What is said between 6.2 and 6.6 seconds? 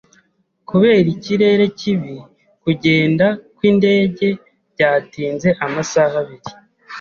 abiri.